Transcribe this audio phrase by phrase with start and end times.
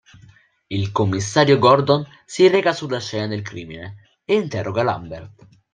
[0.69, 5.47] Il commissario Gordon si reca sulla scena del crimine, e interroga Lambert.